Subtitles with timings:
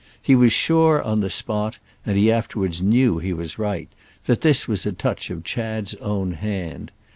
[0.19, 4.91] He was sure on the spot—and he afterwards knew he was right—that this was a
[4.91, 6.89] touch of Chad's own hand.